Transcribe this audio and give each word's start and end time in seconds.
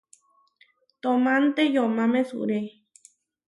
Toomanté 1.01 1.61
yomá 1.73 2.03
mesúre. 2.13 2.57